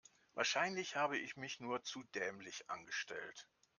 [0.33, 3.47] Wahrscheinlich habe ich mich nur zu dämlich angestellt.